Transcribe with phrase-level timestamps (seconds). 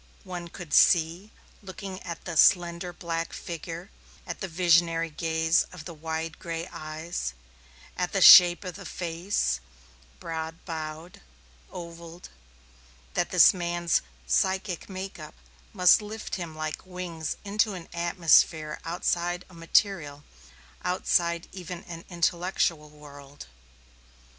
[0.23, 1.29] One could see,
[1.61, 3.91] looking at the slender black figure,
[4.25, 7.35] at the visionary gaze of the gray wide eyes,
[7.95, 9.59] at the shape of the face,
[10.19, 11.21] broad browed,
[11.71, 12.29] ovalled,
[13.13, 15.35] that this man's psychic make up
[15.71, 20.23] must lift him like wings into an atmosphere outside a material,
[20.83, 23.45] outside even an intellectual world.